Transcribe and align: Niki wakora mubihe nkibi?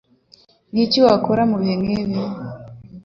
Niki 0.73 0.99
wakora 1.05 1.41
mubihe 1.49 1.75
nkibi? 1.81 2.19